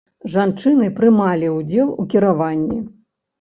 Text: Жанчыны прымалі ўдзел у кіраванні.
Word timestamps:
Жанчыны 0.35 0.87
прымалі 0.99 1.51
ўдзел 1.57 1.93
у 2.05 2.07
кіраванні. 2.15 2.81